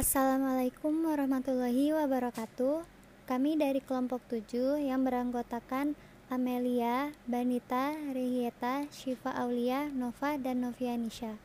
[0.00, 2.88] Assalamualaikum warahmatullahi wabarakatuh.
[3.28, 5.92] Kami dari kelompok 7 yang beranggotakan
[6.32, 11.36] Amelia, Banita, Rihieta, Syifa Aulia, Nova, dan Novianisha.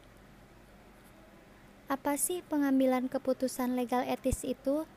[1.91, 4.87] Apa sih pengambilan keputusan legal etis itu?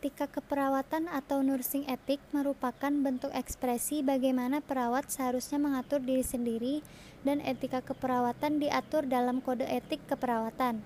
[0.00, 6.74] Etika keperawatan atau nursing etik merupakan bentuk ekspresi bagaimana perawat seharusnya mengatur diri sendiri
[7.20, 10.80] dan etika keperawatan diatur dalam kode etik keperawatan.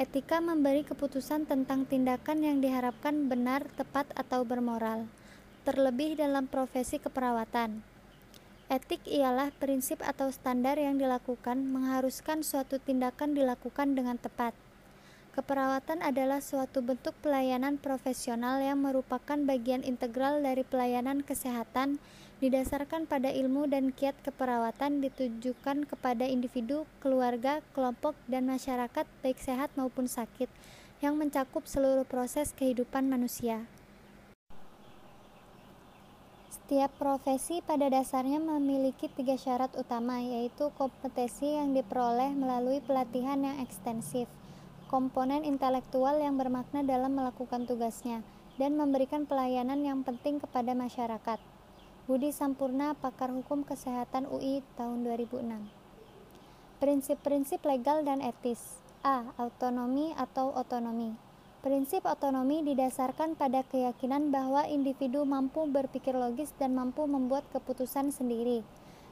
[0.00, 5.04] Etika memberi keputusan tentang tindakan yang diharapkan benar, tepat, atau bermoral,
[5.68, 7.84] terlebih dalam profesi keperawatan.
[8.72, 14.56] Etik ialah prinsip atau standar yang dilakukan mengharuskan suatu tindakan dilakukan dengan tepat.
[15.36, 22.00] Keperawatan adalah suatu bentuk pelayanan profesional yang merupakan bagian integral dari pelayanan kesehatan
[22.40, 29.68] didasarkan pada ilmu dan kiat keperawatan ditujukan kepada individu, keluarga, kelompok, dan masyarakat baik sehat
[29.76, 30.48] maupun sakit
[31.04, 33.68] yang mencakup seluruh proses kehidupan manusia.
[36.48, 43.60] Setiap profesi pada dasarnya memiliki tiga syarat utama, yaitu kompetensi yang diperoleh melalui pelatihan yang
[43.60, 44.24] ekstensif,
[44.96, 48.24] komponen intelektual yang bermakna dalam melakukan tugasnya,
[48.56, 51.36] dan memberikan pelayanan yang penting kepada masyarakat.
[52.08, 55.68] Budi Sampurna, Pakar Hukum Kesehatan UI tahun 2006.
[56.80, 58.80] Prinsip-prinsip legal dan etis.
[59.04, 59.36] A.
[59.36, 61.12] Autonomi atau otonomi.
[61.60, 68.64] Prinsip otonomi didasarkan pada keyakinan bahwa individu mampu berpikir logis dan mampu membuat keputusan sendiri.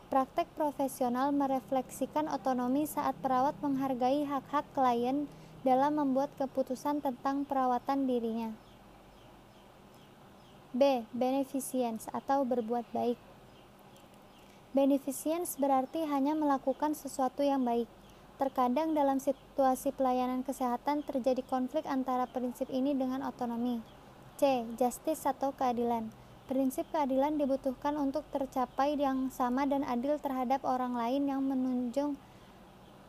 [0.08, 5.28] Praktek profesional merefleksikan otonomi saat perawat menghargai hak-hak klien
[5.64, 8.52] dalam membuat keputusan tentang perawatan dirinya.
[10.76, 11.08] B.
[11.16, 13.16] Beneficence atau berbuat baik.
[14.76, 17.88] Beneficence berarti hanya melakukan sesuatu yang baik.
[18.36, 23.80] Terkadang dalam situasi pelayanan kesehatan terjadi konflik antara prinsip ini dengan otonomi.
[24.34, 24.66] C.
[24.74, 26.10] Justice atau keadilan.
[26.50, 32.18] Prinsip keadilan dibutuhkan untuk tercapai yang sama dan adil terhadap orang lain yang menunjung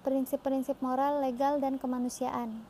[0.06, 2.62] prinsip-prinsip moral, legal, dan kemanusiaan.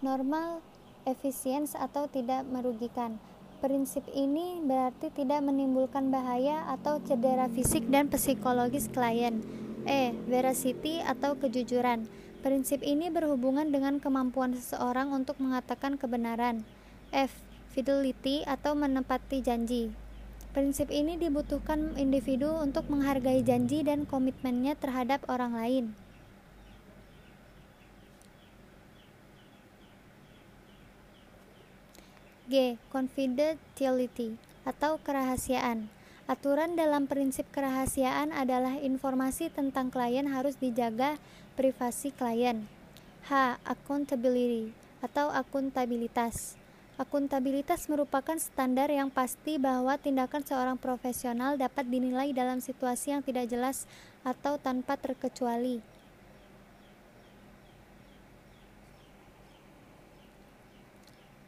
[0.00, 0.64] Normal,
[1.04, 3.20] efisiens atau tidak merugikan.
[3.60, 9.44] Prinsip ini berarti tidak menimbulkan bahaya atau cedera fisik dan psikologis klien.
[9.84, 10.16] E.
[10.24, 12.08] Veracity atau kejujuran.
[12.40, 16.64] Prinsip ini berhubungan dengan kemampuan seseorang untuk mengatakan kebenaran.
[17.12, 17.36] F.
[17.76, 19.92] Fidelity atau menepati janji.
[20.50, 25.84] Prinsip ini dibutuhkan individu untuk menghargai janji dan komitmennya terhadap orang lain.
[32.50, 32.74] G.
[32.90, 34.34] Confidentiality
[34.66, 35.86] atau kerahasiaan.
[36.26, 41.18] Aturan dalam prinsip kerahasiaan adalah informasi tentang klien harus dijaga
[41.54, 42.66] privasi klien.
[43.30, 43.58] H.
[43.62, 46.59] Accountability atau akuntabilitas.
[47.00, 53.48] Akuntabilitas merupakan standar yang pasti bahwa tindakan seorang profesional dapat dinilai dalam situasi yang tidak
[53.48, 53.88] jelas
[54.20, 55.80] atau tanpa terkecuali.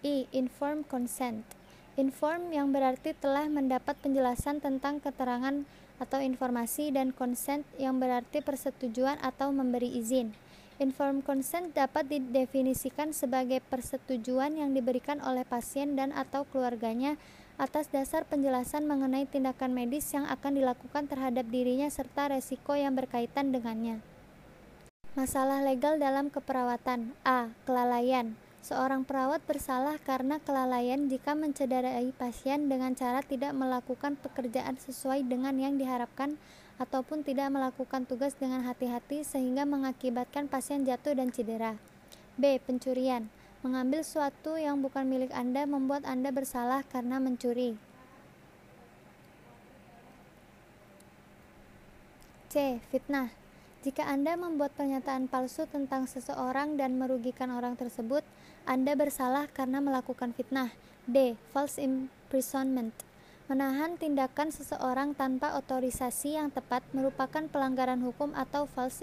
[0.00, 0.24] I.
[0.32, 1.44] Inform consent.
[2.00, 5.68] Inform yang berarti telah mendapat penjelasan tentang keterangan
[6.00, 10.32] atau informasi dan consent yang berarti persetujuan atau memberi izin.
[10.82, 17.14] Informed consent dapat didefinisikan sebagai persetujuan yang diberikan oleh pasien dan atau keluarganya
[17.54, 23.54] atas dasar penjelasan mengenai tindakan medis yang akan dilakukan terhadap dirinya serta resiko yang berkaitan
[23.54, 24.02] dengannya.
[25.14, 27.54] Masalah legal dalam keperawatan A.
[27.62, 35.26] Kelalaian Seorang perawat bersalah karena kelalaian jika mencederai pasien dengan cara tidak melakukan pekerjaan sesuai
[35.26, 36.38] dengan yang diharapkan
[36.78, 41.74] ataupun tidak melakukan tugas dengan hati-hati sehingga mengakibatkan pasien jatuh dan cedera.
[42.38, 42.62] B.
[42.62, 43.26] Pencurian
[43.62, 47.78] Mengambil sesuatu yang bukan milik Anda membuat Anda bersalah karena mencuri.
[52.50, 52.82] C.
[52.90, 53.30] Fitnah
[53.86, 58.26] Jika Anda membuat pernyataan palsu tentang seseorang dan merugikan orang tersebut,
[58.64, 60.70] Anda bersalah karena melakukan fitnah.
[61.02, 61.34] D.
[61.50, 62.94] False imprisonment
[63.50, 69.02] Menahan tindakan seseorang tanpa otorisasi yang tepat merupakan pelanggaran hukum atau false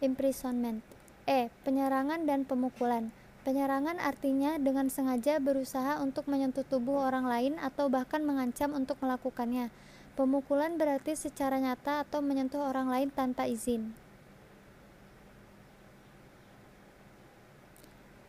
[0.00, 0.80] imprisonment.
[1.28, 1.52] E.
[1.66, 3.12] Penyerangan dan pemukulan.
[3.44, 9.68] Penyerangan artinya dengan sengaja berusaha untuk menyentuh tubuh orang lain atau bahkan mengancam untuk melakukannya.
[10.14, 13.92] Pemukulan berarti secara nyata atau menyentuh orang lain tanpa izin.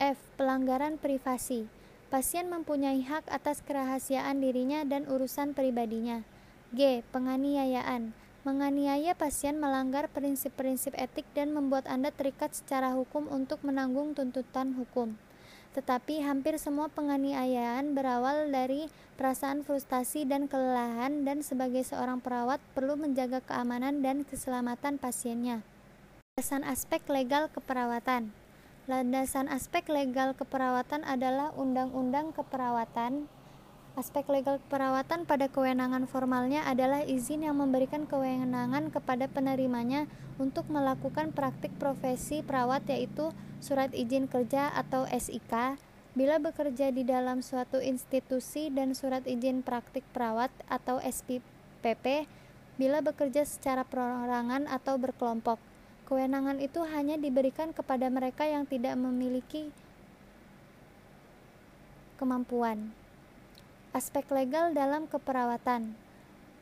[0.01, 0.17] F.
[0.33, 1.69] Pelanggaran privasi.
[2.09, 6.25] Pasien mempunyai hak atas kerahasiaan dirinya dan urusan pribadinya.
[6.73, 7.05] G.
[7.13, 8.09] Penganiayaan.
[8.41, 15.21] Menganiaya pasien melanggar prinsip-prinsip etik dan membuat Anda terikat secara hukum untuk menanggung tuntutan hukum.
[15.77, 18.89] Tetapi hampir semua penganiayaan berawal dari
[19.21, 25.61] perasaan frustasi dan kelelahan dan sebagai seorang perawat perlu menjaga keamanan dan keselamatan pasiennya.
[26.33, 28.40] Landasan aspek legal keperawatan
[28.89, 33.29] Landasan aspek legal keperawatan adalah Undang-Undang Keperawatan
[33.93, 40.07] Aspek legal keperawatan pada kewenangan formalnya adalah izin yang memberikan kewenangan kepada penerimanya
[40.39, 43.29] untuk melakukan praktik profesi perawat yaitu
[43.59, 45.75] surat izin kerja atau SIK
[46.15, 52.25] bila bekerja di dalam suatu institusi dan surat izin praktik perawat atau SPPP
[52.79, 55.70] bila bekerja secara perorangan atau berkelompok.
[56.11, 59.71] Kewenangan itu hanya diberikan kepada mereka yang tidak memiliki
[62.19, 62.91] kemampuan.
[63.95, 65.95] Aspek legal dalam keperawatan.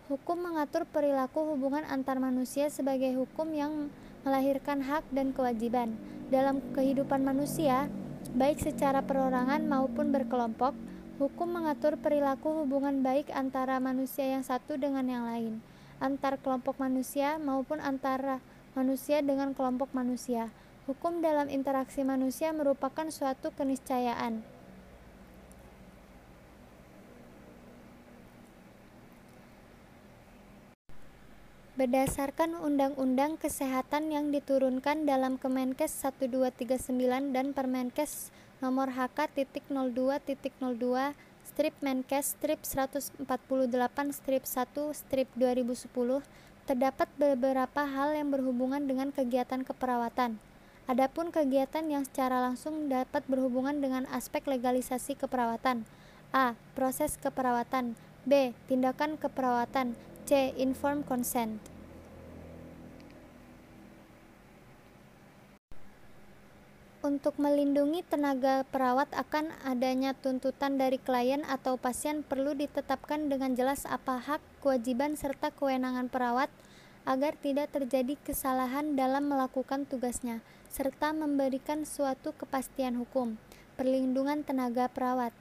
[0.06, 3.90] Hukum mengatur perilaku hubungan antar manusia sebagai hukum yang
[4.22, 5.98] melahirkan hak dan kewajiban.
[6.30, 7.90] Dalam kehidupan manusia,
[8.38, 10.78] baik secara perorangan maupun berkelompok,
[11.18, 15.58] hukum mengatur perilaku hubungan baik antara manusia yang satu dengan yang lain,
[15.98, 18.38] antar kelompok manusia maupun antara
[18.74, 20.50] manusia dengan kelompok manusia.
[20.90, 24.42] Hukum dalam interaksi manusia merupakan suatu keniscayaan.
[31.80, 36.92] Berdasarkan Undang-Undang Kesehatan yang diturunkan dalam Kemenkes 1239
[37.32, 40.60] dan Permenkes nomor HK.02.02
[41.48, 43.24] strip Menkes strip 148
[44.12, 45.88] strip 1 strip 2010
[46.70, 50.38] terdapat beberapa hal yang berhubungan dengan kegiatan keperawatan.
[50.86, 55.82] Adapun kegiatan yang secara langsung dapat berhubungan dengan aspek legalisasi keperawatan.
[56.30, 56.54] A.
[56.78, 57.98] Proses keperawatan.
[58.22, 58.54] B.
[58.70, 59.98] Tindakan keperawatan.
[60.30, 60.54] C.
[60.62, 61.58] Informed consent.
[67.10, 73.90] Untuk melindungi tenaga perawat akan adanya tuntutan dari klien atau pasien perlu ditetapkan dengan jelas
[73.90, 76.54] apa hak, kewajiban, serta kewenangan perawat
[77.10, 83.42] agar tidak terjadi kesalahan dalam melakukan tugasnya, serta memberikan suatu kepastian hukum.
[83.74, 85.34] Perlindungan tenaga perawat